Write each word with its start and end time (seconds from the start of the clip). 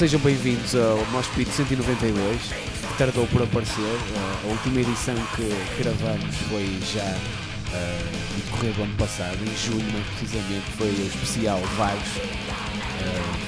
sejam 0.00 0.20
bem-vindos 0.20 0.74
ao 0.74 0.96
Mospit 1.12 1.50
192, 1.50 2.40
que 2.40 2.96
tardou 2.96 3.26
por 3.26 3.42
aparecer. 3.42 3.82
Uh, 3.82 4.46
a 4.46 4.50
última 4.52 4.80
edição 4.80 5.14
que 5.36 5.46
gravamos 5.78 6.36
foi 6.48 6.66
já 6.90 7.04
uh, 7.04 8.04
no 8.32 8.44
decorrer 8.44 8.72
do 8.72 8.82
ano 8.84 8.96
passado, 8.96 9.36
em 9.42 9.56
julho 9.58 9.84
mais 9.92 10.06
precisamente, 10.06 10.64
foi 10.78 10.86
o 10.86 11.06
especial 11.06 11.60
Vagos. 11.76 12.16
Uh, 12.16 12.30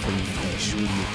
foi 0.03 0.13
em 0.13 0.59
julho, 0.61 1.07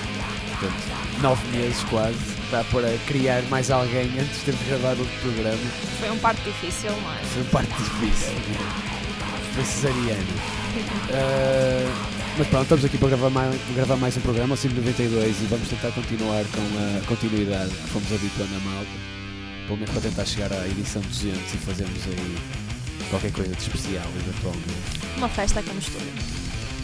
portanto, 0.49 1.21
nove 1.21 1.47
meses 1.55 1.83
quase. 1.83 2.17
Dá 2.49 2.63
para 2.71 2.97
criar 3.05 3.43
mais 3.43 3.69
alguém 3.69 4.09
antes 4.19 4.39
de 4.39 4.45
termos 4.45 4.67
gravado 4.67 5.01
outro 5.01 5.19
programa. 5.21 5.69
Foi 5.99 6.09
um 6.09 6.17
parto 6.17 6.41
difícil, 6.41 6.89
não 6.89 7.13
é? 7.13 7.17
Foi 7.23 7.43
um 7.43 7.45
parto 7.45 7.83
difícil. 7.83 8.33
Foi 9.53 9.63
cesariano. 9.63 10.33
Uh, 11.11 12.17
mas 12.37 12.47
pronto, 12.47 12.63
estamos 12.63 12.85
aqui 12.85 12.97
para 12.99 13.07
gravar 13.09 13.29
mais, 13.31 13.55
gravar 13.73 13.95
mais 13.95 14.15
um 14.15 14.21
programa, 14.21 14.53
o 14.53 14.57
192, 14.57 15.41
e 15.41 15.45
vamos 15.45 15.67
tentar 15.67 15.91
continuar 15.91 16.43
com 16.45 16.61
a 16.61 17.07
continuidade 17.07 17.69
que 17.71 17.89
fomos 17.89 18.07
habituando 18.13 18.55
a 18.55 18.59
malta. 18.59 18.91
Pelo 19.65 19.77
menos 19.77 19.91
para 19.91 20.01
tentar 20.01 20.25
chegar 20.25 20.53
à 20.53 20.67
edição 20.67 21.01
200 21.01 21.53
e 21.53 21.57
fazermos 21.57 22.03
aí 22.05 22.37
qualquer 23.09 23.31
coisa 23.31 23.55
de 23.55 23.61
especial, 23.61 24.05
eventualmente. 24.19 25.17
Uma 25.17 25.29
festa 25.29 25.61
no 25.61 25.79
estúdio. 25.79 26.13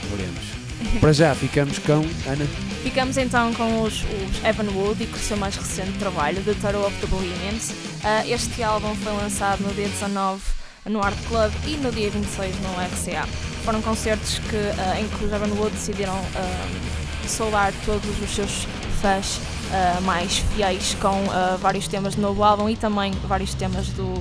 Veremos. 0.09 1.00
para 1.00 1.13
já, 1.13 1.35
ficamos 1.35 1.77
com 1.79 2.01
Ana. 2.27 2.47
Ficamos 2.81 3.17
então 3.17 3.53
com 3.53 3.83
os, 3.83 4.01
os 4.03 4.44
Evan 4.44 4.71
Wood 4.71 5.03
e 5.03 5.07
com 5.07 5.15
o 5.15 5.19
seu 5.19 5.38
mais 5.38 5.55
recente 5.55 6.00
trabalho, 6.00 6.44
The 6.44 6.55
Tarot 6.55 6.88
of 6.88 6.97
the 7.00 7.07
Bohemians. 7.07 7.69
Uh, 7.69 8.27
este 8.27 8.63
álbum 8.63 8.95
foi 8.95 9.13
lançado 9.13 9.61
no 9.61 9.73
dia 9.73 9.88
19 9.88 10.41
no 10.89 11.01
Art 11.01 11.17
Club 11.27 11.51
e 11.67 11.77
no 11.77 11.91
dia 11.91 12.09
26 12.09 12.55
no 12.59 12.71
RCA. 12.71 13.52
Foram 13.63 13.81
concertos 13.81 14.39
que, 14.39 14.56
uh, 14.56 15.00
em 15.00 15.07
que 15.07 15.24
os 15.24 15.31
Evan 15.31 15.54
Wood 15.56 15.71
decidiram 15.71 16.15
uh, 16.15 17.75
todos 17.86 18.21
os 18.21 18.36
seus 18.36 18.68
fãs 19.01 19.38
uh, 19.38 20.01
mais 20.01 20.39
fiéis 20.39 20.95
com 20.95 21.24
vários 21.60 21.88
temas 21.88 22.15
do 22.15 22.21
novo 22.21 22.44
álbum 22.44 22.69
e 22.69 22.75
também 22.75 23.12
vários 23.25 23.54
temas 23.54 23.88
do, 23.89 24.13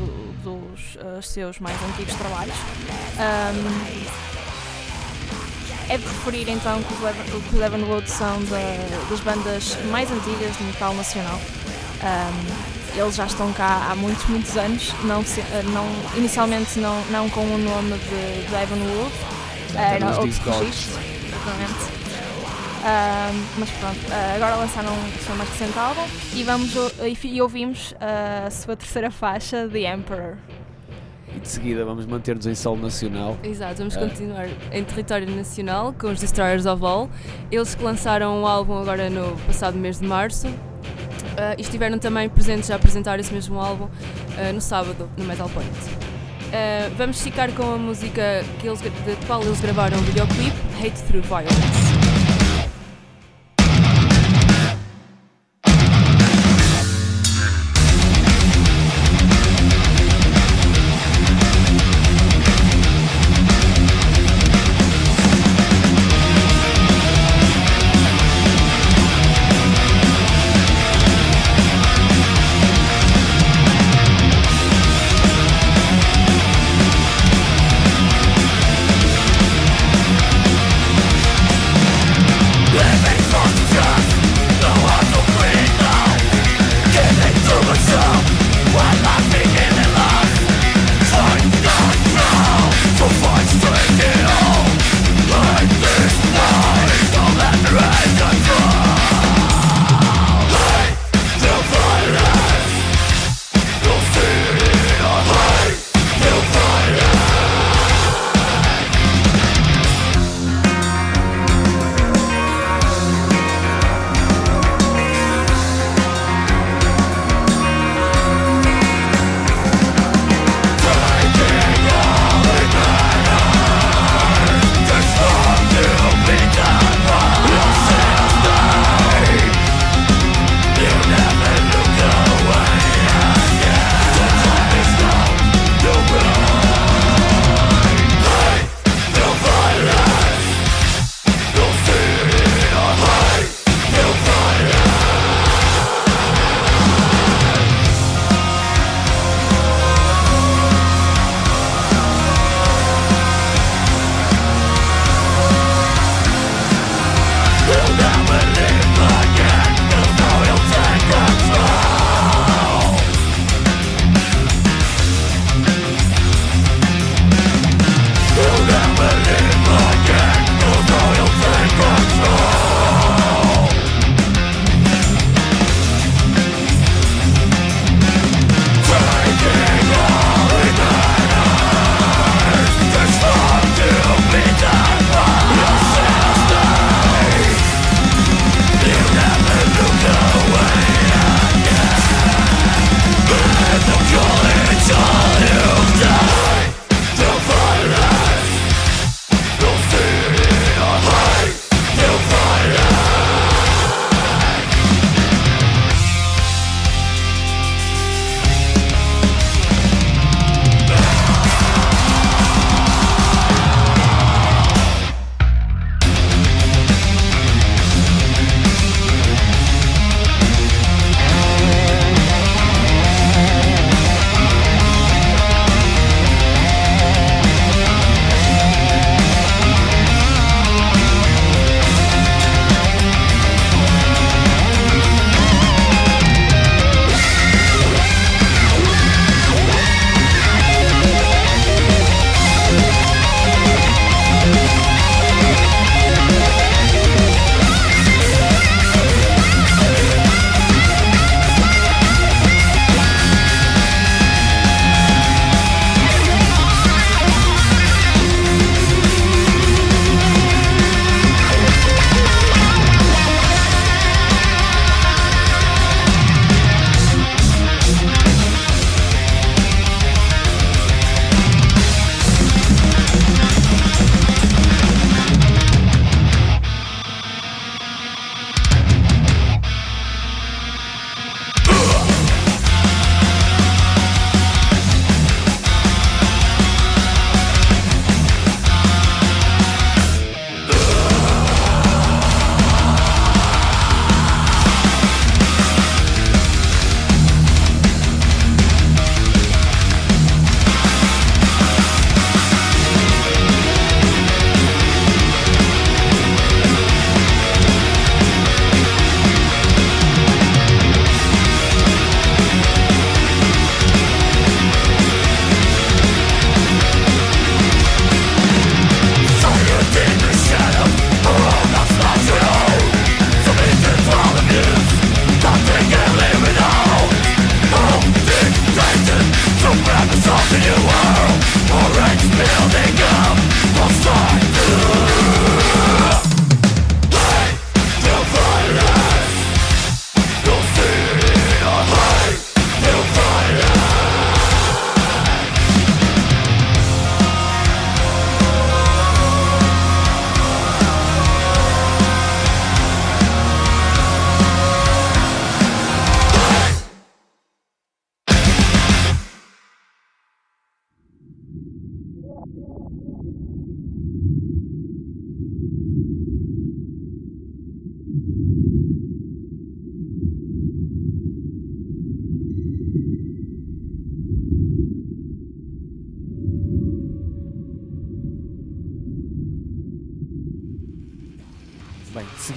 dos 0.44 0.98
seus 1.26 1.58
mais 1.58 1.76
antigos 1.82 2.14
trabalhos. 2.14 2.54
Um, 3.18 4.22
é 5.88 5.98
de 5.98 6.04
referir 6.04 6.48
então 6.48 6.80
que 6.82 7.56
os 7.56 7.60
Evan 7.60 7.84
Wood 7.84 8.08
são 8.08 8.38
de, 8.44 9.10
das 9.10 9.20
bandas 9.20 9.76
mais 9.90 10.10
antigas 10.10 10.56
de 10.56 10.64
metal 10.64 10.94
nacional. 10.94 11.40
Um, 12.02 12.71
eles 12.94 13.14
já 13.14 13.26
estão 13.26 13.52
cá 13.52 13.88
há 13.90 13.94
muitos, 13.94 14.24
muitos 14.26 14.56
anos, 14.56 14.92
não, 15.04 15.24
não, 15.72 15.86
inicialmente 16.16 16.78
não, 16.78 17.00
não 17.06 17.28
com 17.30 17.40
o 17.40 17.58
nome 17.58 17.98
de, 17.98 18.48
de 18.48 18.54
Evan 18.54 18.76
Wood, 18.76 19.12
era 19.76 20.06
outro 20.20 20.50
registro, 20.60 21.00
exatamente. 21.26 22.02
Uh, 22.82 23.44
mas 23.58 23.70
pronto, 23.70 23.98
uh, 24.08 24.34
agora 24.34 24.56
lançaram 24.56 24.92
o 24.92 25.24
seu 25.24 25.36
mais 25.36 25.48
recente 25.50 25.78
álbum 25.78 26.04
e, 26.34 26.42
vamos, 26.42 26.72
e, 27.00 27.28
e 27.28 27.40
ouvimos 27.40 27.92
uh, 27.92 28.46
a 28.48 28.50
sua 28.50 28.76
terceira 28.76 29.08
faixa, 29.08 29.68
The 29.68 29.94
Emperor. 29.94 30.36
E 31.36 31.40
de 31.40 31.48
seguida 31.48 31.84
vamos 31.84 32.06
manter-nos 32.06 32.46
em 32.46 32.54
solo 32.54 32.80
nacional. 32.80 33.36
Exato, 33.42 33.76
vamos 33.78 33.96
continuar 33.96 34.48
em 34.70 34.84
território 34.84 35.30
nacional 35.30 35.94
com 35.98 36.08
os 36.08 36.20
Destroyers 36.20 36.66
of 36.66 36.84
All. 36.84 37.08
Eles 37.50 37.74
que 37.74 37.82
lançaram 37.82 38.38
o 38.38 38.42
um 38.42 38.46
álbum 38.46 38.78
agora 38.78 39.08
no 39.08 39.36
passado 39.46 39.78
mês 39.78 40.00
de 40.00 40.06
março 40.06 40.48
Uh, 41.32 41.56
e 41.56 41.62
estiveram 41.62 41.98
também 41.98 42.28
presentes 42.28 42.70
a 42.70 42.74
apresentar 42.74 43.18
esse 43.18 43.32
mesmo 43.32 43.58
álbum 43.58 43.84
uh, 43.84 44.52
no 44.52 44.60
sábado, 44.60 45.08
no 45.16 45.24
Metal 45.24 45.48
Point. 45.48 45.68
Uh, 45.68 46.94
vamos 46.96 47.22
ficar 47.22 47.50
com 47.52 47.74
a 47.74 47.78
música 47.78 48.44
que 48.60 48.66
eles, 48.66 48.80
de 48.82 48.90
qual 49.26 49.42
eles 49.42 49.60
gravaram 49.60 49.98
o 49.98 50.02
videoclip, 50.02 50.52
Hate 50.78 51.02
Through 51.04 51.22
Violence. 51.22 51.91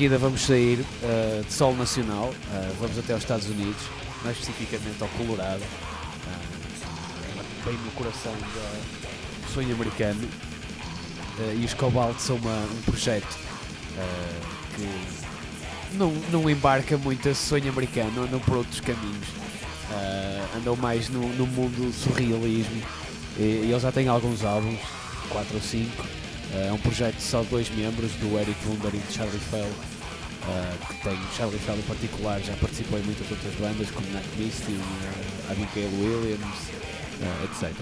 Seguida 0.06 0.20
vamos 0.20 0.42
sair 0.42 0.86
uh, 1.02 1.44
de 1.44 1.52
solo 1.52 1.76
nacional, 1.78 2.28
uh, 2.28 2.76
vamos 2.80 2.96
até 3.00 3.14
aos 3.14 3.24
Estados 3.24 3.48
Unidos, 3.48 3.82
mais 4.24 4.38
especificamente 4.38 5.02
ao 5.02 5.08
Colorado, 5.10 5.64
uh, 5.64 7.66
bem 7.66 7.74
no 7.74 7.90
coração 7.94 8.32
do 8.32 9.52
sonho 9.52 9.74
americano. 9.74 10.22
e 11.60 11.66
os 11.66 11.74
Cobalt 11.74 12.20
são 12.20 12.36
uma, 12.36 12.56
um 12.56 12.82
projeto 12.84 13.36
que 14.76 15.98
não, 15.98 16.12
não 16.32 16.48
embarca 16.48 17.00
muito 17.00 17.28
esse 17.28 17.42
sonho 17.42 17.68
americano, 17.68 18.26
andam 18.26 18.40
por 18.42 18.58
outros 18.58 18.80
caminhos, 18.82 19.28
andam 20.56 20.76
mais 20.76 21.10
no, 21.10 21.28
no 21.30 21.48
mundo 21.48 21.88
do 21.88 21.92
surrealismo. 21.92 22.84
E, 23.40 23.42
e 23.42 23.72
eles 23.72 23.82
já 23.82 23.92
têm 23.92 24.08
alguns 24.08 24.46
álbuns, 24.46 24.80
4 25.30 25.56
ou 25.56 25.62
5 25.62 26.06
é 26.54 26.72
um 26.72 26.78
projeto 26.78 27.20
só 27.20 27.42
de 27.42 27.48
dois 27.48 27.70
membros, 27.70 28.12
do 28.14 28.40
Eric 28.40 28.56
Wunder 28.68 28.94
e 28.94 29.00
de 29.00 29.14
Charlie 29.14 29.40
Fell, 29.40 29.70
uh, 30.48 30.94
tem 31.04 31.18
Charlie 31.36 31.60
Fell 31.60 31.76
em 31.76 31.82
particular, 31.82 32.40
já 32.42 32.54
participou 32.58 33.00
em 33.00 33.04
muitas 33.04 33.30
outras 33.30 33.54
bandas, 33.56 33.90
como 33.92 34.08
Night 34.12 34.30
Misty, 34.38 34.72
uh, 34.72 35.52
Abigail 35.52 35.90
Williams, 36.00 36.70
uh, 37.22 37.46
etc. 37.46 37.74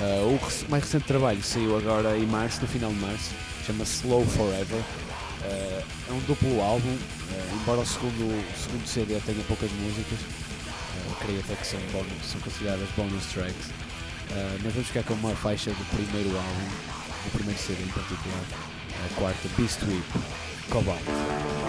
Uh, 0.00 0.34
o 0.34 0.36
rec 0.36 0.68
mais 0.68 0.84
recente 0.84 1.04
trabalho 1.04 1.42
saiu 1.42 1.76
agora 1.76 2.16
em 2.16 2.26
março, 2.26 2.60
no 2.62 2.68
final 2.68 2.90
de 2.90 2.98
março, 2.98 3.30
chama-se 3.66 4.02
Slow 4.02 4.24
Forever. 4.26 4.80
Uh, 4.80 5.84
é 6.08 6.12
um 6.12 6.20
duplo 6.20 6.60
álbum, 6.60 6.96
embora 7.54 7.80
o 7.80 7.86
segundo, 7.86 8.24
o 8.24 8.58
segundo 8.58 8.86
CD 8.86 9.18
tenha 9.20 9.42
poucas 9.44 9.70
músicas, 9.72 10.18
creio 11.20 11.40
até 11.40 11.54
que 11.54 11.66
são, 11.66 11.80
bonus, 11.92 12.24
são 12.24 12.40
consideradas 12.40 12.88
bonus 12.96 13.24
tracks. 13.26 13.70
mas 14.62 14.72
vamos 14.72 14.88
ficar 14.88 15.02
com 15.04 15.14
uma 15.14 15.34
faixa 15.34 15.70
do 15.70 15.84
primeiro 15.96 16.36
álbum 16.36 17.02
o 17.26 17.30
primeiro 17.30 17.58
CD 17.60 17.82
em 17.82 17.88
particular, 17.88 18.44
a 19.04 19.14
quarta 19.14 19.48
Beast 19.56 19.82
Whip, 19.82 20.04
Cobalt. 20.70 21.61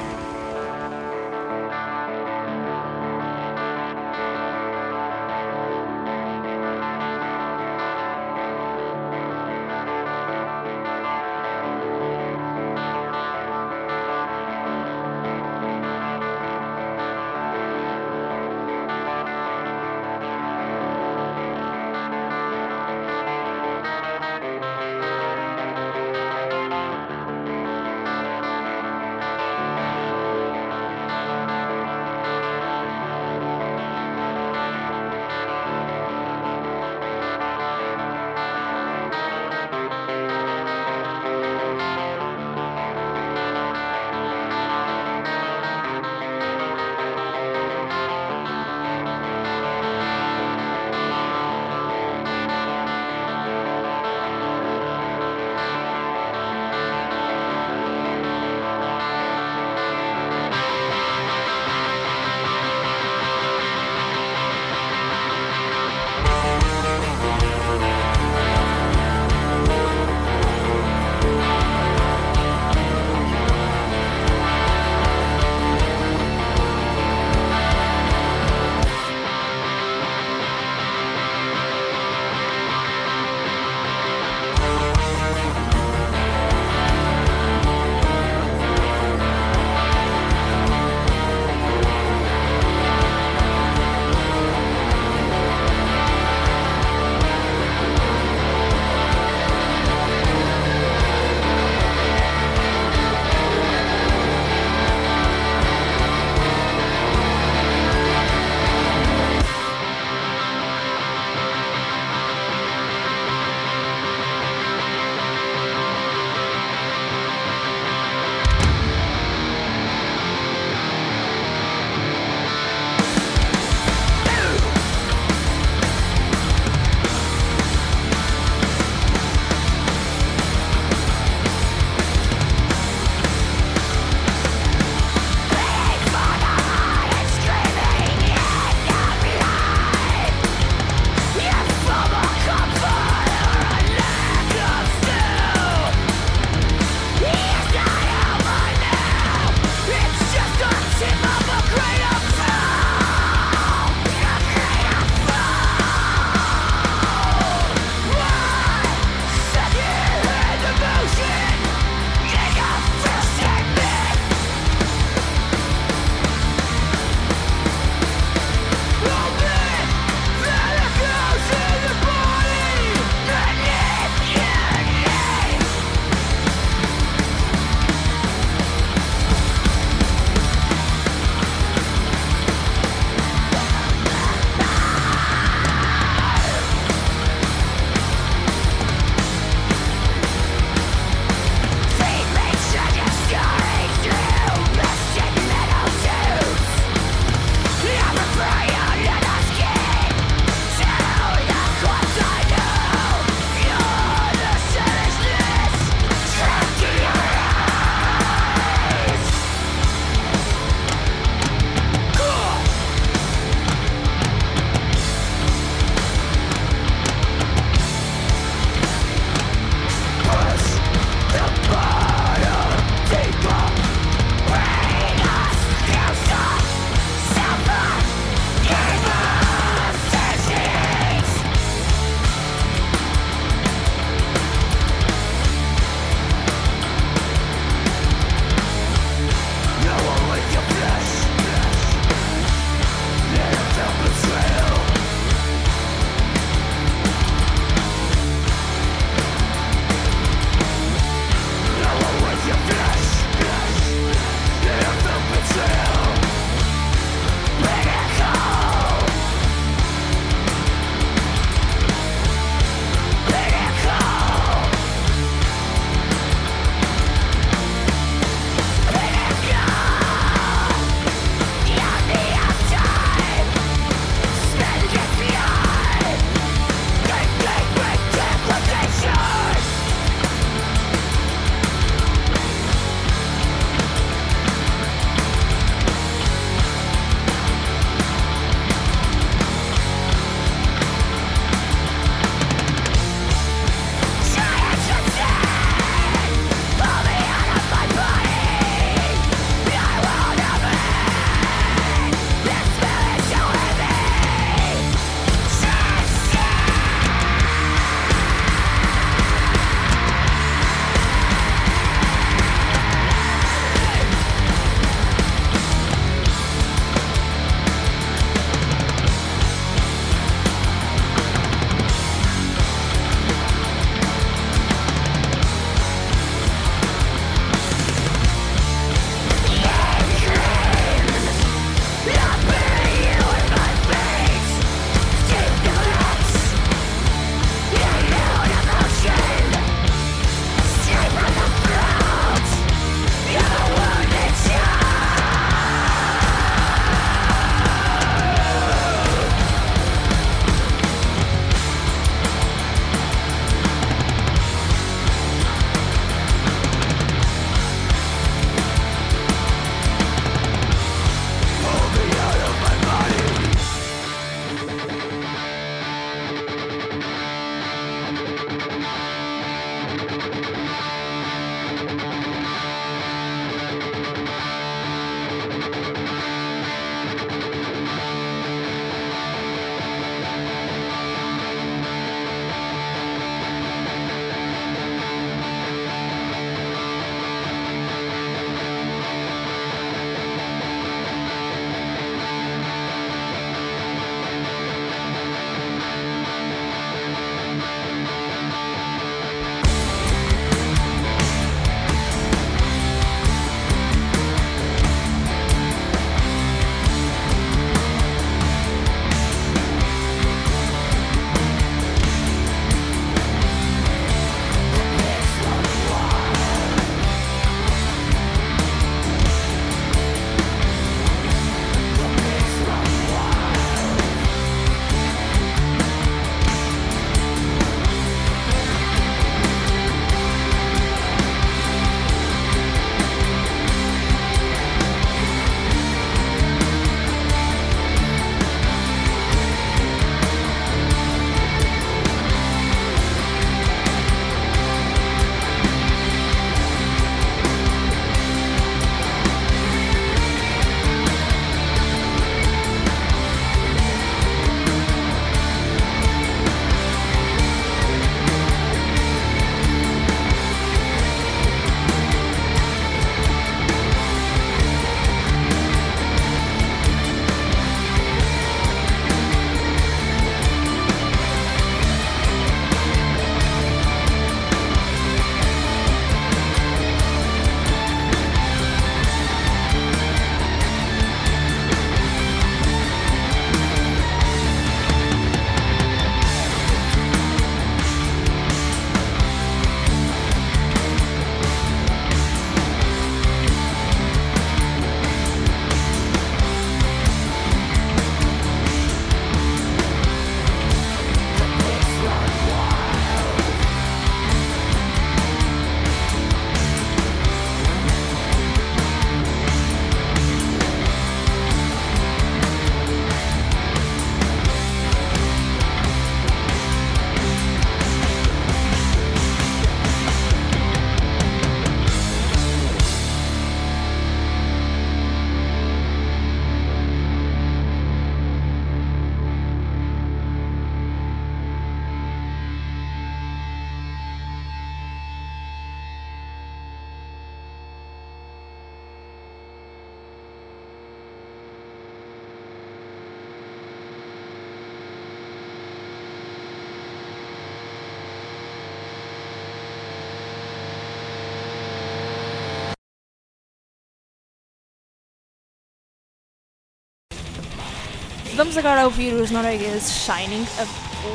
Vamos 558.36 558.58
agora 558.58 558.86
ouvir 558.86 559.14
os 559.14 559.32
noruegueses 559.32 559.92
Shining, 560.06 560.46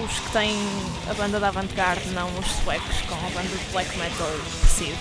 os 0.04 0.20
que 0.20 0.30
têm 0.32 0.56
a 1.10 1.14
banda 1.14 1.40
da 1.40 1.48
avant-garde, 1.48 2.08
não 2.10 2.28
os 2.38 2.46
suecos 2.62 3.00
com 3.08 3.14
a 3.14 3.30
banda 3.30 3.48
de 3.48 3.72
black 3.72 3.96
metal 3.98 4.28
depressivo. 4.30 4.98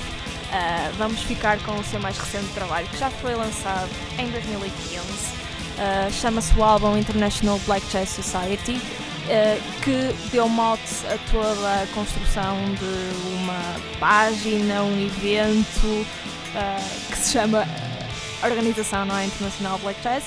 Uh, 0.48 0.94
vamos 0.98 1.22
ficar 1.22 1.60
com 1.60 1.74
o 1.74 1.84
seu 1.84 2.00
mais 2.00 2.18
recente 2.18 2.48
trabalho, 2.54 2.88
que 2.88 2.98
já 2.98 3.10
foi 3.10 3.36
lançado 3.36 3.90
em 4.18 4.30
2015. 4.30 5.04
Uh, 5.04 6.12
Chama-se 6.12 6.58
o 6.58 6.64
álbum 6.64 6.98
International 6.98 7.60
Black 7.66 7.86
Jazz 7.92 8.10
Society, 8.10 8.74
uh, 8.74 9.82
que 9.84 10.32
deu 10.32 10.48
mote 10.48 11.06
a 11.14 11.32
toda 11.32 11.84
a 11.84 11.88
construção 11.94 12.56
de 12.76 13.36
uma 13.36 13.76
página, 14.00 14.82
um 14.84 15.06
evento 15.06 16.08
que 17.12 17.18
se 17.18 17.34
chama 17.34 17.68
Organização 18.42 19.06
não 19.06 19.16
é? 19.16 19.26
Internacional 19.26 19.78
Black 19.80 20.02
Jazz. 20.02 20.24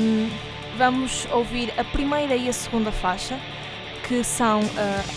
Um, 0.00 0.53
vamos 0.76 1.26
ouvir 1.30 1.72
a 1.78 1.84
primeira 1.84 2.34
e 2.36 2.48
a 2.48 2.52
segunda 2.52 2.90
faixa, 2.92 3.38
que 4.06 4.22
são 4.22 4.60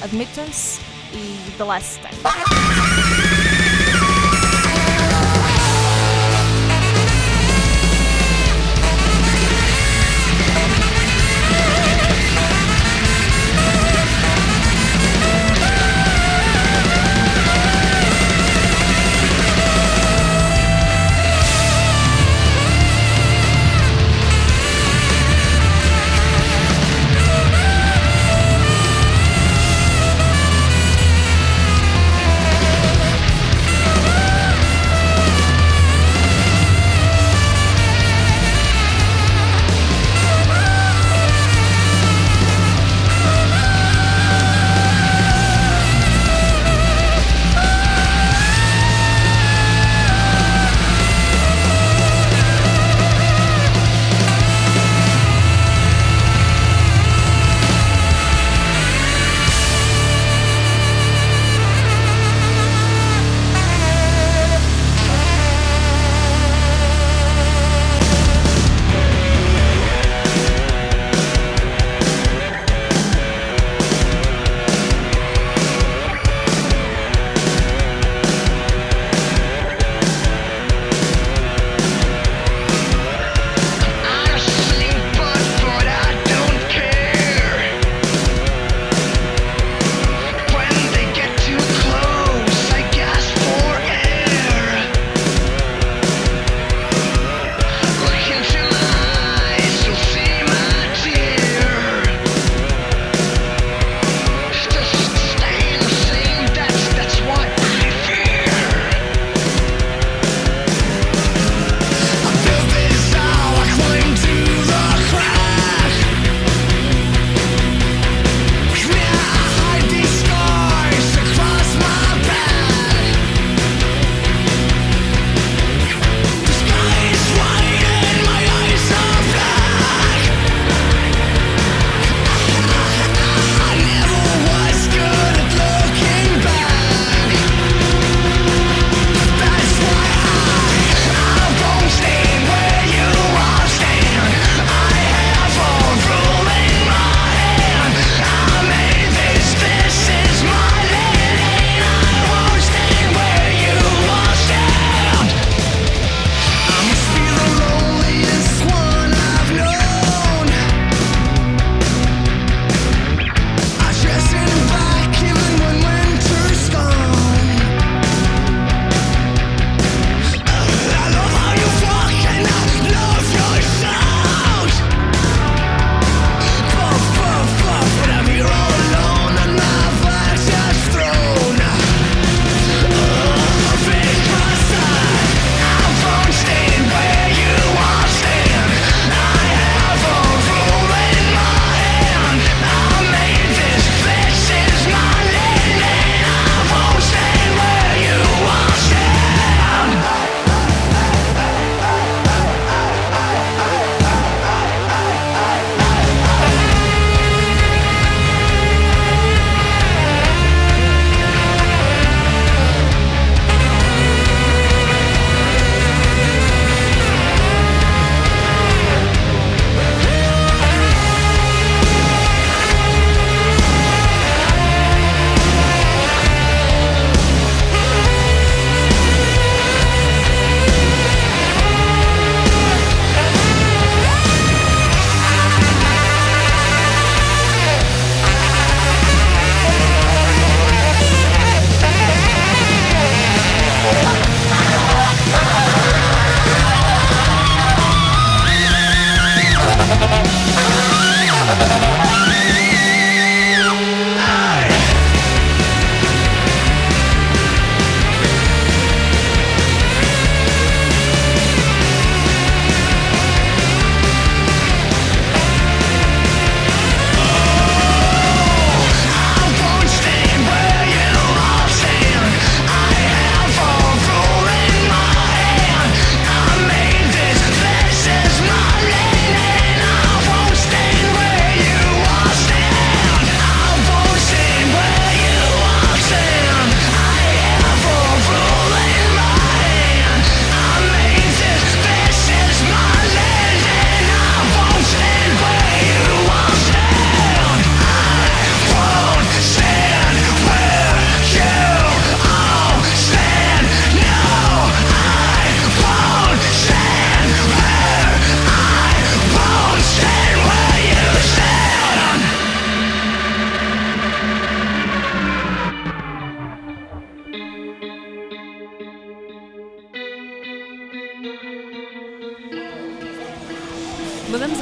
Admittance 0.04 0.80
e 1.13 1.52
The 1.58 1.63
Last 1.63 2.00
Stand. 2.00 2.96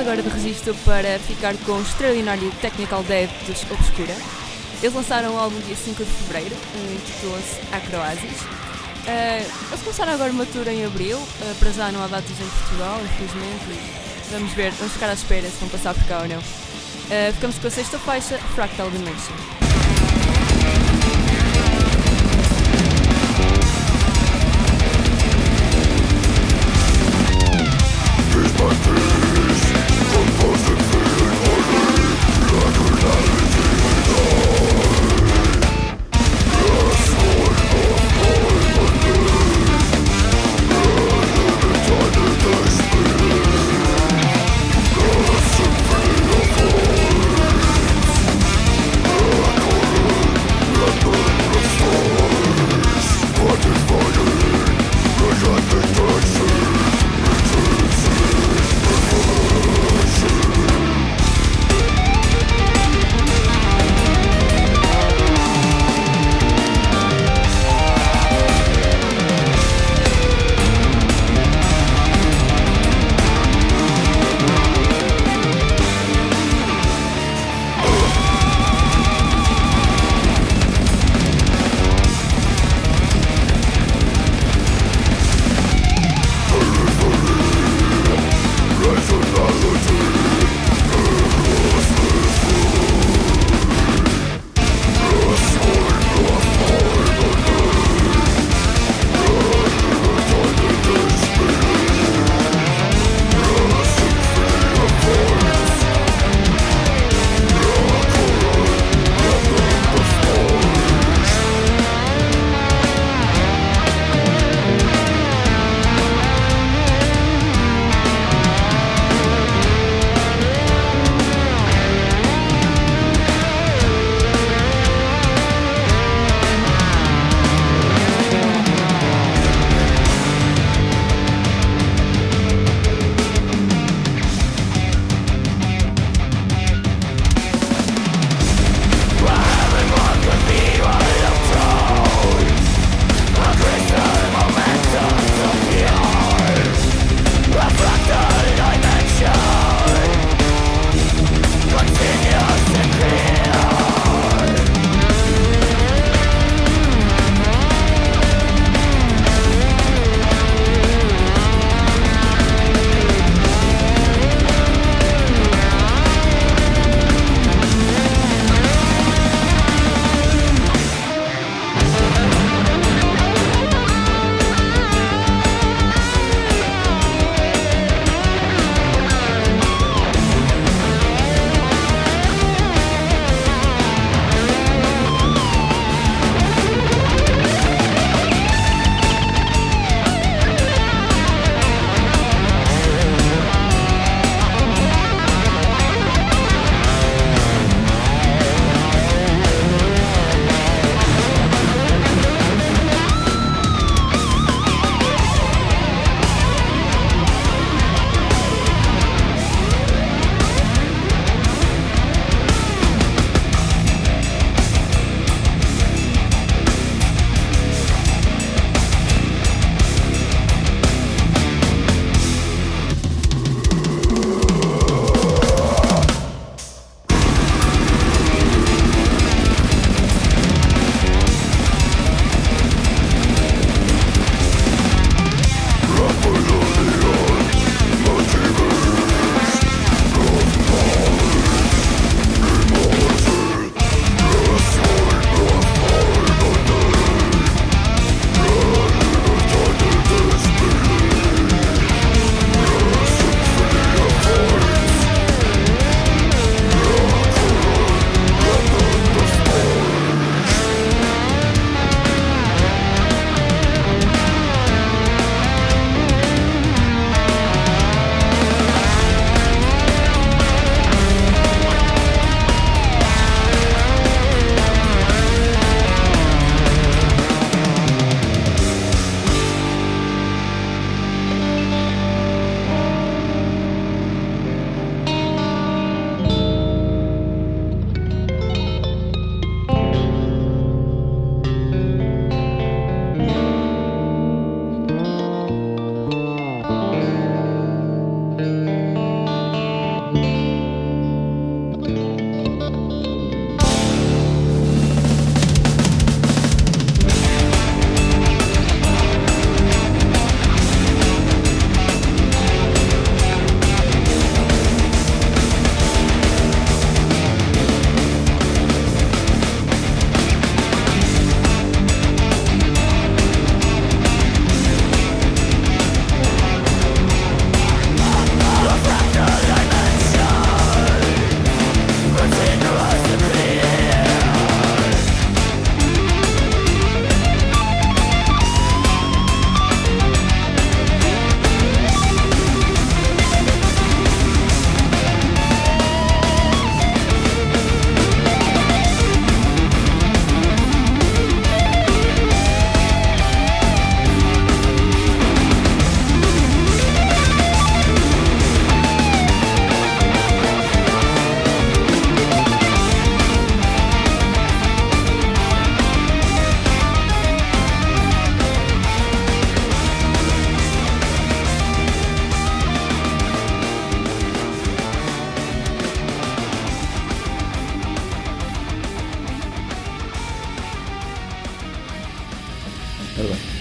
agora 0.06 0.22
de 0.22 0.30
registro 0.30 0.76
para 0.86 1.18
ficar 1.18 1.56
com 1.66 1.72
o 1.72 1.82
extraordinário 1.82 2.52
Technical 2.62 3.02
Dev 3.06 3.28
Obscura. 3.72 4.16
Eles 4.80 4.94
lançaram 4.94 5.34
o 5.34 5.40
álbum 5.40 5.60
dia 5.62 5.76
5 5.76 6.04
de 6.04 6.12
Fevereiro, 6.12 6.56
intitulou-se 6.94 7.60
Acroasis. 7.74 8.42
Uh, 8.42 9.72
eles 9.72 9.82
começaram 9.82 10.14
agora 10.14 10.32
uma 10.32 10.46
tour 10.46 10.68
em 10.68 10.86
Abril, 10.86 11.18
uh, 11.18 11.56
para 11.58 11.72
já 11.72 11.92
não 11.92 12.04
há 12.04 12.08
datas 12.08 12.40
em 12.40 12.48
Portugal, 12.48 13.02
infelizmente. 13.04 13.82
Vamos 14.30 14.54
ver, 14.54 14.72
vamos 14.74 14.94
ficar 14.94 15.10
à 15.10 15.14
espera 15.14 15.50
se 15.50 15.58
vão 15.60 15.70
passar 15.70 15.96
por 15.96 16.04
cá 16.04 16.20
ou 16.20 16.28
não. 16.28 16.38
Uh, 16.38 17.34
ficamos 17.34 17.58
com 17.58 17.66
a 17.66 17.72
sexta 17.72 17.98
faixa, 17.98 18.38
Fractal 18.54 18.92
Dimension. 18.92 19.34
Three. 28.84 28.95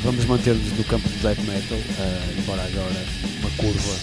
Vamos 0.03 0.25
manter-nos 0.25 0.73
no 0.77 0.85
campo 0.85 1.09
do 1.09 1.23
death 1.23 1.39
metal, 1.41 1.79
uh, 1.79 2.39
embora 2.39 2.63
agora 2.63 3.05
uma 3.41 3.51
curva 3.51 3.97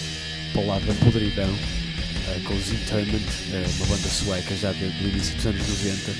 para 0.52 0.62
o 0.62 0.66
lado 0.66 0.86
da 0.86 0.94
podridão, 0.94 1.48
uh, 1.48 2.40
com 2.44 2.54
os 2.54 2.72
Interment, 2.72 3.28
uh, 3.50 3.76
uma 3.76 3.86
banda 3.86 4.08
sueca 4.08 4.56
já 4.56 4.72
desde 4.72 5.04
o 5.04 5.08
início 5.08 5.34
dos 5.36 5.46
anos 5.46 5.68
90, 5.68 6.12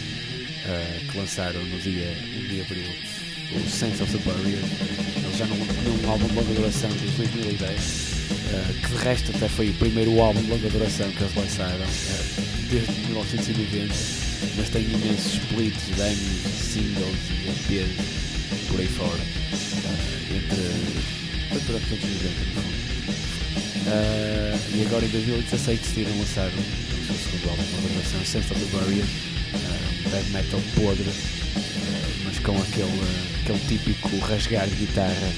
que 1.10 1.18
lançaram 1.18 1.60
no 1.64 1.78
dia 1.80 2.16
1 2.44 2.48
de 2.48 2.60
abril 2.60 2.86
o 3.54 3.68
Sense 3.68 4.02
of 4.02 4.16
the 4.16 4.18
Barrier. 4.18 4.58
Eles 4.58 5.36
já 5.36 5.46
não 5.46 5.56
tinham 5.56 5.96
um 6.04 6.10
álbum 6.10 6.28
de 6.28 6.34
longa 6.34 6.54
duração 6.54 6.90
desde 6.90 7.16
2010. 7.16 7.80
que 8.80 8.88
de 8.88 9.02
resto 9.02 9.32
até 9.34 9.48
foi 9.48 9.70
o 9.70 9.74
primeiro 9.74 10.20
álbum 10.20 10.40
de 10.40 10.50
longa 10.50 10.68
duração 10.68 11.10
que 11.10 11.22
eles 11.22 11.34
lançaram 11.34 11.86
desde 12.70 12.92
1990, 13.06 13.94
mas 14.56 14.68
tem 14.68 14.82
imensos 14.84 15.34
splits, 15.34 15.88
demos, 15.96 16.42
singles 16.60 17.16
e 17.70 17.78
EPs 17.78 18.21
por 18.68 18.80
aí 18.80 18.86
fora, 18.86 19.22
uh, 19.22 20.36
entre. 20.36 20.62
durante 21.66 21.84
os 21.84 22.00
90 22.00 22.28
no 22.28 22.62
fundo. 22.62 22.82
E 24.74 24.86
agora 24.86 25.04
em 25.04 25.08
2016 25.08 25.80
decidiram 25.80 26.18
lançar 26.18 26.48
o 26.48 27.06
seu 27.06 27.14
segundo 27.14 27.50
álbum, 27.50 27.62
uma 27.78 27.88
gravação 27.88 28.24
Sense 28.24 28.52
of 28.52 28.60
the 28.60 28.76
Barrier, 28.76 29.04
uh, 29.04 30.06
um 30.06 30.10
death 30.10 30.28
metal 30.32 30.60
podre, 30.74 31.10
mas 32.24 32.38
com 32.38 32.56
aquele, 32.56 33.00
aquele 33.42 33.58
típico 33.68 34.18
rasgar 34.18 34.66
de 34.66 34.76
guitarra 34.76 35.32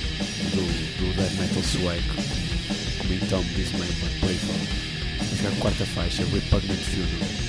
do, 0.53 0.63
do 0.99 1.17
death 1.17 1.33
metal 1.33 1.63
sueco, 1.63 2.15
como 2.99 3.13
em 3.13 3.19
Tom 3.19 3.45
Dismember, 3.57 4.21
por 4.21 4.29
aí 4.31 4.39
fora. 4.39 4.85
Chegar 5.37 5.57
quarta 5.59 5.85
faixa, 5.85 6.25
Repugnant 6.25 6.79
Funeral. 6.79 7.44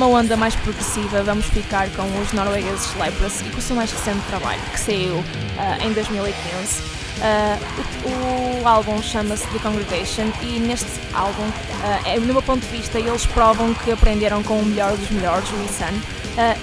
Agora 0.00 0.06
para 0.06 0.06
uma 0.06 0.18
onda 0.18 0.36
mais 0.36 0.56
progressiva, 0.56 1.22
vamos 1.22 1.44
ficar 1.46 1.88
com 1.90 2.02
os 2.20 2.32
noruegueses 2.32 2.94
Leprosy 2.94 3.44
e 3.46 3.50
com 3.50 3.58
o 3.58 3.60
seu 3.60 3.76
mais 3.76 3.92
recente 3.92 4.24
trabalho, 4.26 4.60
que 4.72 4.80
saiu 4.80 5.16
uh, 5.16 5.24
em 5.86 5.92
2015. 5.92 6.82
Uh, 6.82 8.58
o, 8.58 8.62
o, 8.62 8.68
álbum 8.68 9.02
chama-se 9.02 9.46
The 9.48 9.58
Congregation 9.58 10.32
e 10.42 10.58
neste 10.58 10.88
álbum, 11.12 11.42
uh, 11.42 12.06
é, 12.06 12.18
no 12.18 12.32
meu 12.32 12.42
ponto 12.42 12.60
de 12.60 12.68
vista, 12.68 12.98
eles 12.98 13.26
provam 13.26 13.74
que 13.74 13.92
aprenderam 13.92 14.42
com 14.42 14.58
o 14.58 14.64
melhor 14.64 14.96
dos 14.96 15.10
melhores, 15.10 15.48
o 15.50 15.64
Isan. 15.64 15.92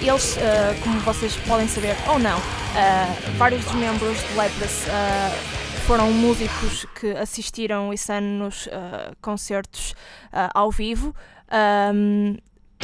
Eles, 0.00 0.36
como 0.82 0.98
vocês 1.00 1.36
podem 1.46 1.68
saber 1.68 1.94
ou 2.08 2.18
não, 2.18 2.40
vários 3.36 3.64
dos 3.64 3.74
membros 3.74 4.18
de 4.26 4.34
Leprosy 4.34 4.90
foram 5.86 6.10
músicos 6.10 6.84
que 6.98 7.12
assistiram 7.12 7.90
o 7.90 7.94
Isan 7.94 8.20
nos 8.20 8.68
concertos 9.20 9.94
ao 10.52 10.72
vivo. 10.72 11.14
Um, 11.94 12.36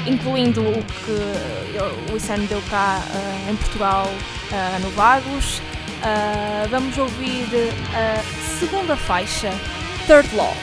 incluindo 0.06 0.60
o 0.60 0.84
que 0.84 2.12
o 2.12 2.16
ICEN 2.16 2.46
deu 2.46 2.62
cá 2.70 3.00
uh, 3.00 3.50
em 3.50 3.56
Portugal 3.56 4.06
uh, 4.06 4.80
no 4.80 4.90
Vagos. 4.90 5.58
Uh, 5.58 6.68
vamos 6.70 6.96
ouvir 6.98 7.46
a 7.94 8.58
segunda 8.58 8.96
faixa, 8.96 9.50
Third 10.06 10.34
Law. 10.34 10.54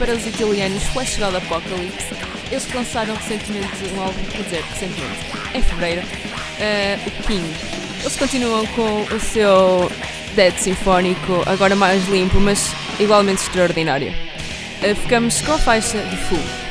Para 0.00 0.14
os 0.14 0.26
italianos 0.26 0.82
Flash 0.84 1.18
God 1.18 1.34
Apocalypse. 1.34 2.14
Eles 2.50 2.72
lançaram 2.72 3.14
recentemente 3.14 3.68
um 3.94 4.00
álbum, 4.00 4.24
quer 4.30 4.42
dizer, 4.44 4.62
recentemente, 4.62 5.18
em 5.54 5.62
fevereiro, 5.62 6.00
uh, 6.00 7.06
o 7.06 7.22
King. 7.26 7.54
Eles 8.00 8.16
continuam 8.16 8.66
com 8.68 9.02
o 9.14 9.20
seu 9.20 9.92
Dead 10.34 10.56
Sinfónico, 10.56 11.42
agora 11.44 11.76
mais 11.76 12.08
limpo, 12.08 12.40
mas 12.40 12.72
igualmente 12.98 13.42
extraordinário. 13.42 14.10
Uh, 14.82 14.96
ficamos 14.96 15.42
com 15.42 15.52
a 15.52 15.58
faixa 15.58 15.98
de 15.98 16.16
Full. 16.16 16.69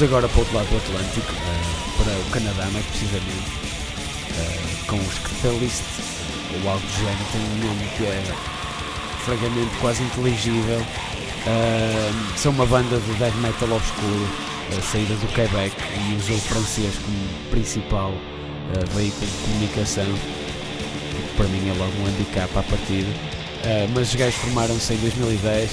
Vamos 0.00 0.14
agora 0.14 0.28
para 0.30 0.38
o 0.38 0.40
outro 0.40 0.56
lado 0.56 0.68
do 0.70 0.76
Atlântico, 0.78 1.30
uh, 1.30 2.02
para 2.02 2.10
o 2.10 2.24
Canadá, 2.30 2.66
mais 2.72 2.86
precisamente, 2.86 3.50
uh, 4.30 4.86
com 4.86 4.96
os 4.96 5.18
Catalyst, 5.18 5.82
ou 6.54 6.70
algo 6.70 6.86
do 6.86 6.92
género, 6.94 7.18
tem 7.30 7.40
um 7.42 7.66
nome 7.66 7.86
que 7.98 8.04
é 8.04 8.22
fragamente 9.26 9.76
quase 9.78 10.02
inteligível. 10.02 10.80
Uh, 10.80 12.38
são 12.38 12.52
uma 12.52 12.64
banda 12.64 12.98
de 12.98 13.12
death 13.18 13.34
metal 13.42 13.76
obscuro, 13.76 14.26
saída 14.90 15.12
do 15.16 15.26
Quebec 15.34 15.76
e 16.08 16.16
usou 16.16 16.36
o 16.36 16.40
francês 16.40 16.94
como 17.04 17.50
principal 17.50 18.14
veículo 18.94 19.26
de 19.26 19.36
comunicação, 19.44 20.06
que 20.06 21.36
para 21.36 21.46
mim 21.48 21.68
é 21.68 21.74
logo 21.74 21.92
um 22.00 22.06
handicap 22.06 22.48
à 22.58 22.62
partida. 22.62 23.10
mas 23.92 24.08
os 24.08 24.14
gajos 24.14 24.36
formaram-se 24.36 24.94
em 24.94 24.96
2010 24.96 25.70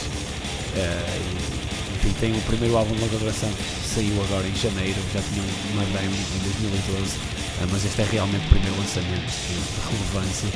enfim, 1.96 2.14
tem 2.20 2.32
o 2.34 2.42
primeiro 2.42 2.76
álbum 2.76 2.94
de 2.94 3.02
longa 3.02 3.18
duração 3.18 3.50
saiu 3.98 4.24
agora 4.26 4.48
em 4.48 4.56
janeiro, 4.56 5.00
já 5.12 5.20
tinha 5.22 5.44
uma 5.74 5.84
demo 5.86 6.14
em 6.14 6.40
2012 6.44 7.18
uh, 7.18 7.68
mas 7.72 7.84
este 7.84 8.00
é 8.00 8.06
realmente 8.06 8.46
o 8.46 8.50
primeiro 8.50 8.78
lançamento 8.78 9.26
de, 9.26 10.14
relevância. 10.14 10.50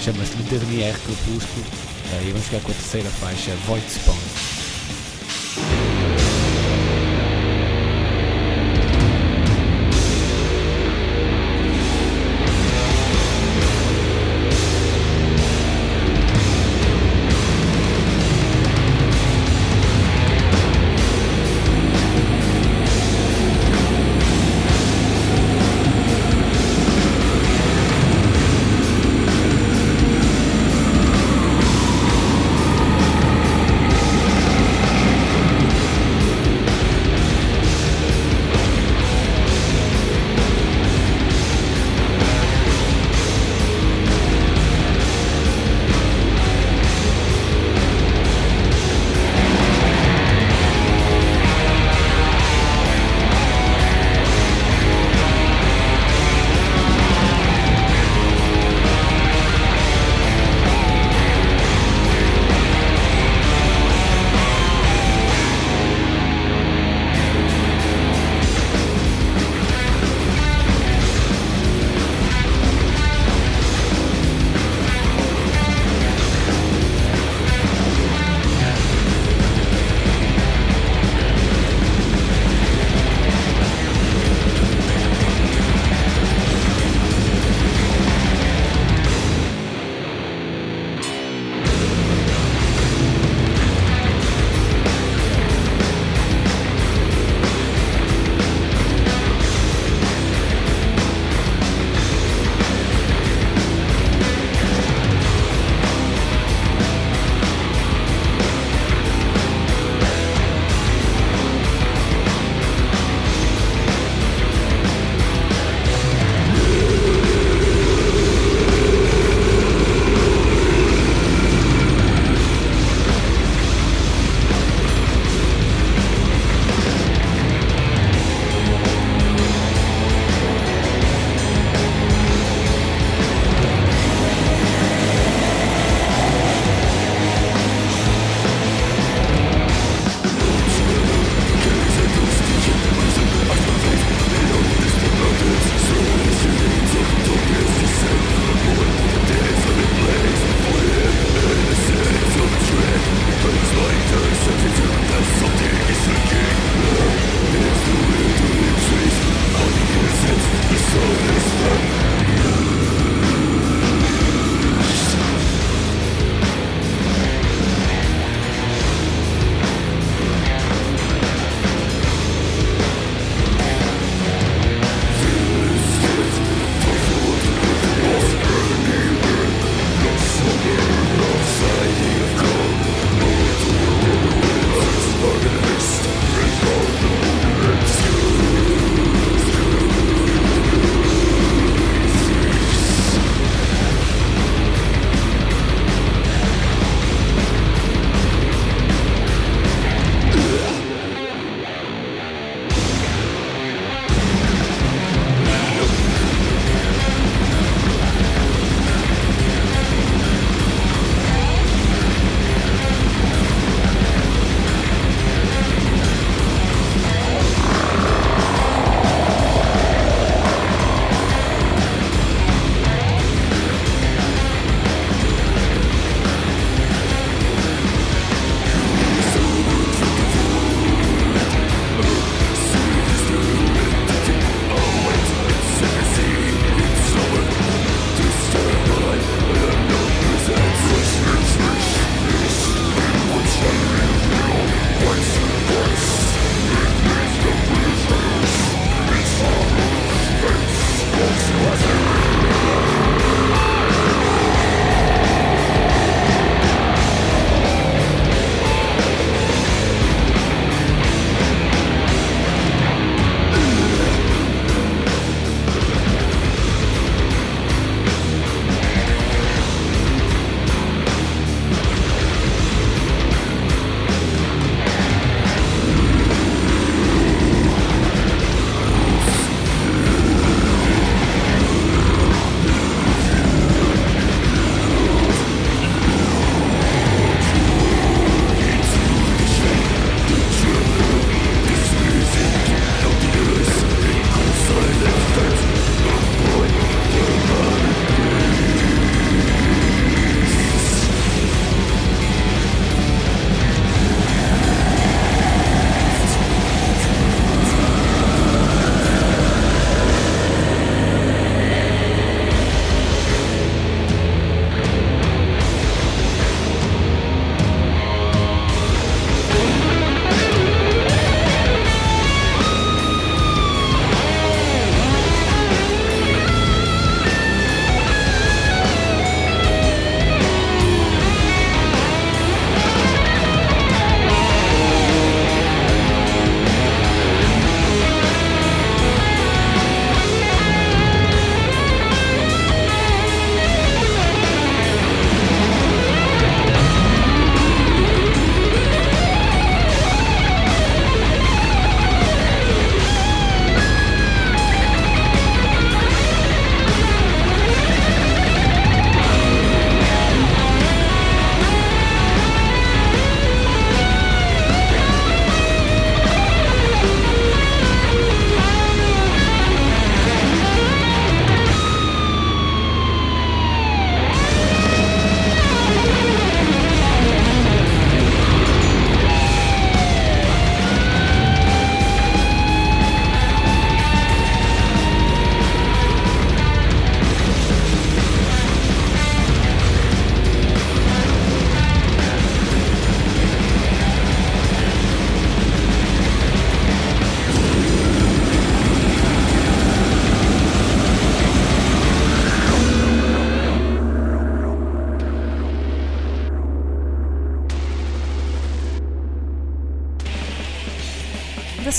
Chama-se 0.00 0.34
Dernier 0.44 0.98
Crepúsculo 1.00 1.66
uh, 1.66 2.26
e 2.26 2.32
vamos 2.32 2.46
ficar 2.46 2.60
com 2.60 2.72
a 2.72 2.74
terceira 2.74 3.10
faixa, 3.10 3.54
Void 3.66 3.84
Spawn. 3.90 4.55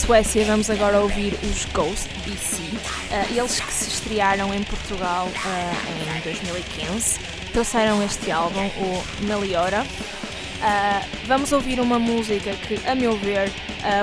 Suécia 0.07 0.45
vamos 0.45 0.69
agora 0.69 1.01
ouvir 1.01 1.33
os 1.43 1.65
Ghost 1.73 2.07
BC, 2.25 2.61
uh, 2.61 3.37
eles 3.37 3.59
que 3.59 3.73
se 3.73 3.89
estrearam 3.89 4.53
em 4.53 4.63
Portugal 4.63 5.27
uh, 5.27 6.17
em 6.17 6.21
2015, 6.21 7.19
trouxeram 7.51 8.01
este 8.01 8.31
álbum, 8.31 8.67
o 8.67 9.03
Meliora. 9.25 9.83
Uh, 9.83 11.05
vamos 11.25 11.51
ouvir 11.51 11.81
uma 11.81 11.99
música 11.99 12.53
que, 12.53 12.79
a 12.87 12.95
meu 12.95 13.17
ver, 13.17 13.51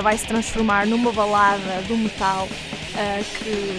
vai 0.02 0.18
se 0.18 0.26
transformar 0.26 0.86
numa 0.86 1.10
balada 1.10 1.80
do 1.88 1.96
metal 1.96 2.46
que 3.38 3.78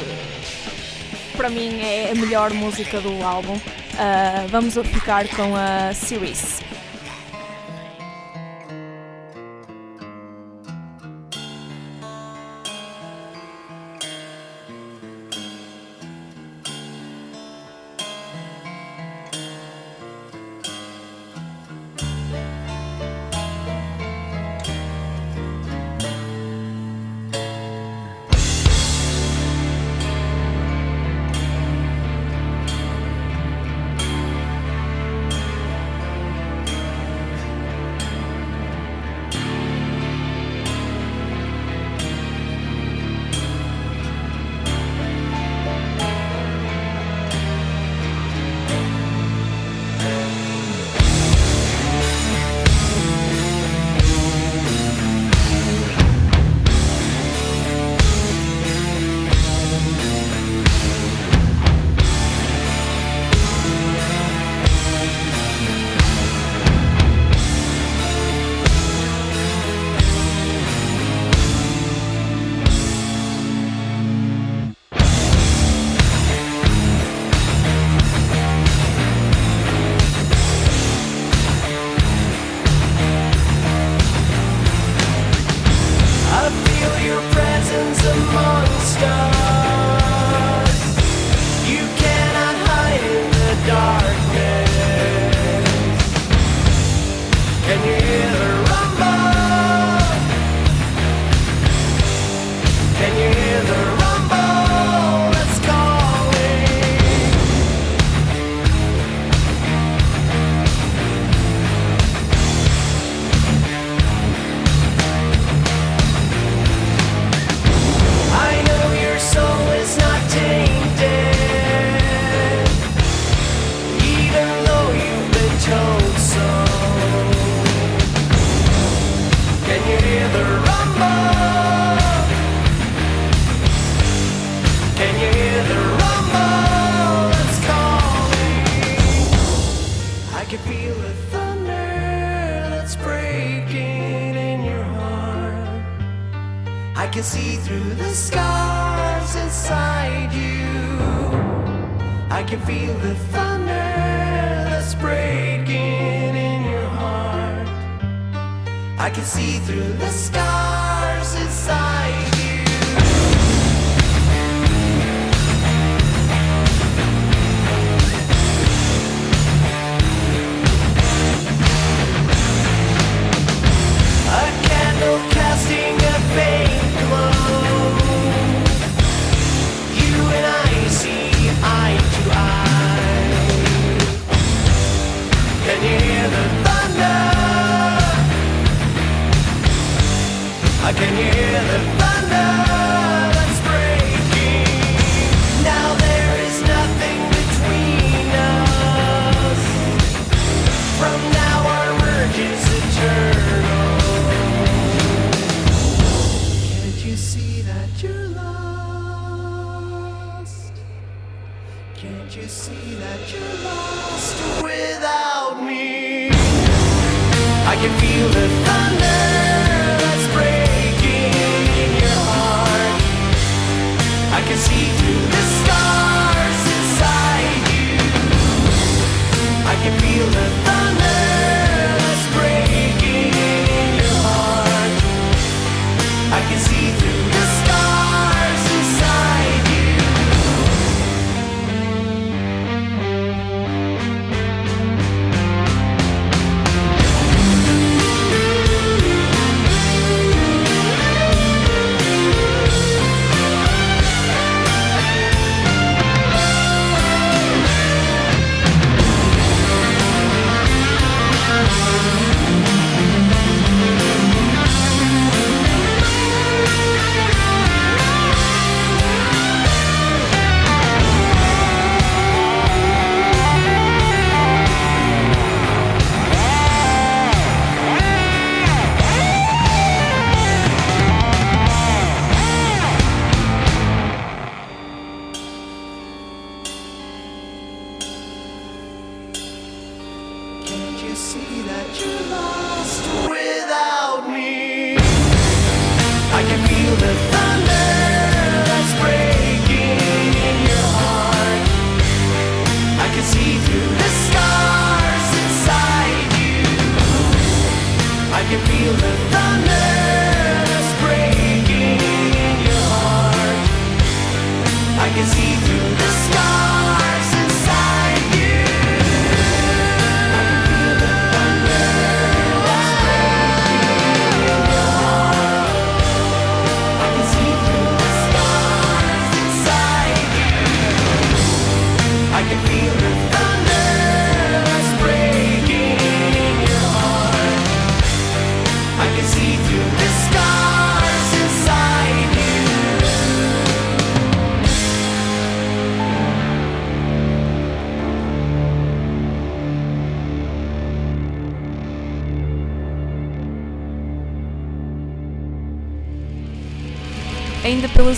para 1.37 1.47
mim 1.47 1.79
é 1.81 2.09
a 2.09 2.15
melhor 2.15 2.51
música 2.55 2.99
do 3.01 3.23
álbum. 3.23 3.59
vamos 4.49 4.73
ficar 4.91 5.27
com 5.27 5.55
a 5.55 5.93
Series. 5.93 6.64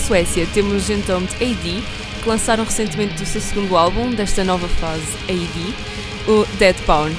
Suécia 0.07 0.47
temos 0.53 0.89
então 0.89 1.21
de 1.21 1.35
AD, 1.35 1.83
que 2.23 2.29
lançaram 2.29 2.63
recentemente 2.63 3.21
o 3.21 3.25
seu 3.25 3.41
segundo 3.41 3.75
álbum 3.75 4.09
desta 4.09 4.41
nova 4.41 4.65
fase, 4.69 5.03
AD, 5.27 5.73
o 6.31 6.45
Dead 6.57 6.77
Pound. 6.85 7.13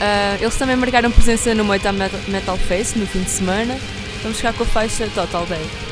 Ah, 0.00 0.38
eles 0.40 0.56
também 0.56 0.74
marcaram 0.74 1.10
presença 1.10 1.54
no 1.54 1.66
Moita 1.66 1.92
Metal, 1.92 2.56
Fest 2.56 2.96
no 2.96 3.06
fim 3.06 3.22
de 3.22 3.30
semana. 3.30 3.78
Vamos 4.22 4.38
ficar 4.38 4.54
com 4.54 4.62
a 4.62 4.66
faixa 4.66 5.06
Total 5.14 5.44
Dead. 5.44 5.85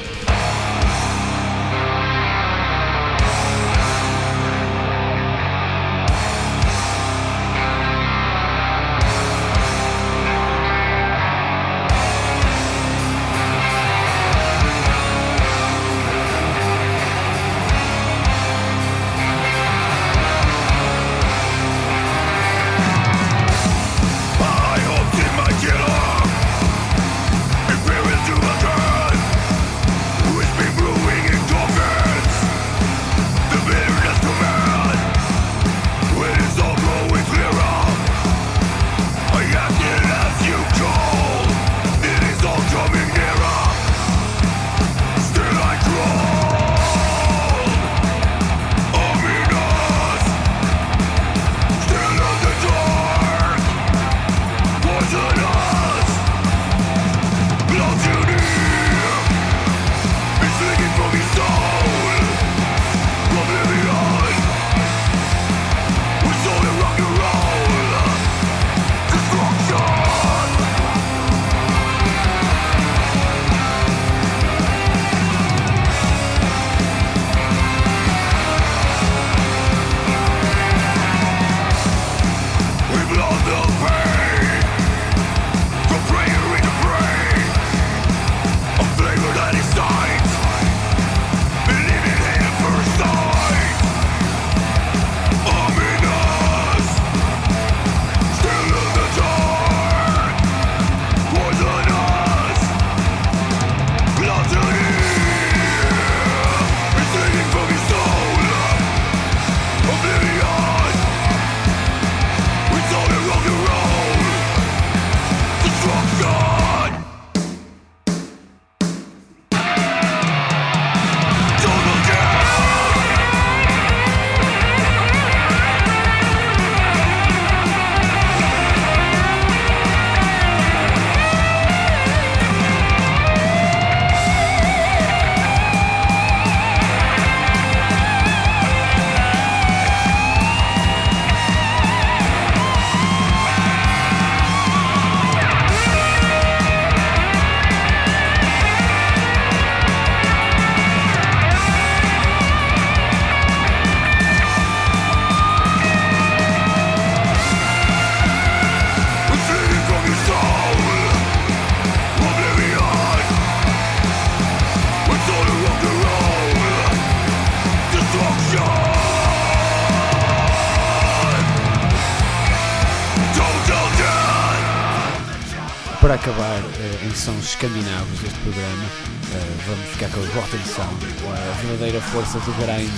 Sons 177.24 177.56
escandinavos 177.56 178.20
deste 178.20 178.38
programa, 178.40 178.84
eh, 179.32 179.56
vamos 179.66 179.88
ficar 179.92 180.10
com 180.10 180.20
o 180.20 180.26
Rotten 180.26 180.60
Sound, 180.60 181.06
a 181.24 181.62
verdadeira 181.62 181.98
força 181.98 182.38
do 182.40 182.52
grind 182.60 182.92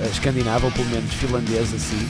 eh, 0.00 0.08
escandinavo, 0.10 0.64
ou 0.64 0.72
pelo 0.72 0.88
menos 0.88 1.12
finlandês 1.12 1.74
assim. 1.74 2.08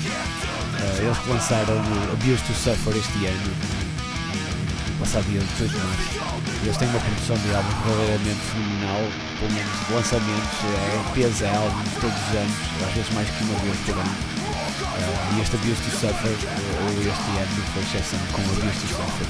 Eh, 0.79 1.03
eles 1.03 1.19
lançaram 1.27 1.75
o 1.75 2.13
Abuse 2.13 2.41
to 2.45 2.55
Suffer 2.55 2.95
este 2.97 3.27
ano, 3.27 3.51
no 3.51 4.99
passado 5.01 5.25
dia 5.25 5.41
18 5.41 5.73
de 5.73 5.77
março. 5.77 6.55
Eles 6.63 6.77
têm 6.77 6.89
uma 6.89 7.01
produção 7.01 7.37
de 7.37 7.53
álbum 7.53 7.83
verdadeiramente 7.83 8.41
fenomenal, 8.55 9.03
pelo 9.41 9.53
menos 9.55 9.75
de 9.75 9.93
lançamentos, 9.93 10.59
é 10.63 11.19
EPs 11.19 11.43
a 11.43 11.57
álbuns 11.57 11.91
todos 12.01 12.15
os 12.15 12.37
anos, 12.39 12.57
às 12.87 12.95
vezes 12.95 13.13
mais 13.13 13.29
que 13.29 13.43
uma 13.43 13.59
vez 13.59 13.77
por 13.87 13.99
ano. 13.99 14.34
E 15.37 15.41
este 15.41 15.57
Abuse 15.57 15.83
to 15.83 15.91
Suffer, 15.91 16.31
eh, 16.31 16.83
ou 16.83 17.01
este 17.01 17.31
ano, 17.43 17.65
foi 17.73 17.83
exceção 17.83 18.21
com 18.33 18.43
Abuse 18.43 18.81
to 18.81 18.89
Suffer. 18.89 19.27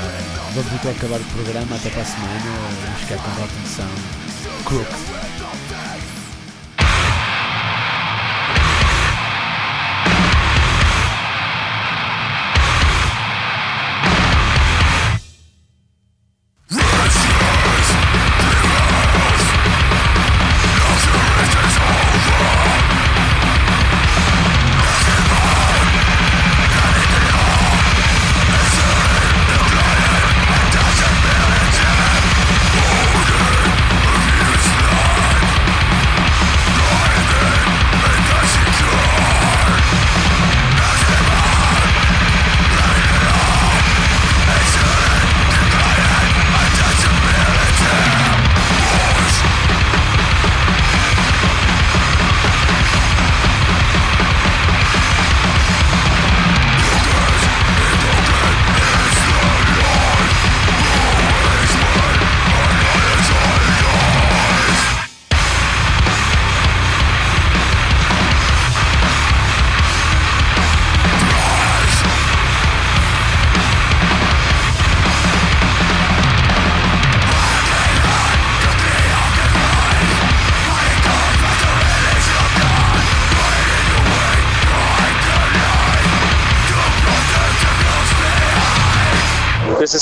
Eh, 0.00 0.52
vamos 0.54 0.72
então 0.72 0.90
acabar 0.90 1.20
o 1.20 1.24
programa, 1.24 1.76
até 1.76 1.90
para 1.90 2.02
a 2.02 2.04
semana, 2.04 2.40
vamos 2.84 3.00
ficar 3.00 3.18
com 3.18 3.30
a 3.30 3.66
Sound 3.68 4.02
Crook. 4.64 5.19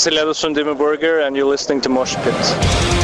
Is 0.05 0.13
Eledos 0.13 0.39
from 0.39 0.53
Dimmu 0.53 0.77
Burger, 0.77 1.19
and 1.19 1.35
you're 1.35 1.45
listening 1.45 1.81
to 1.81 1.89
Mosh 1.89 2.15
Pit. 2.17 2.98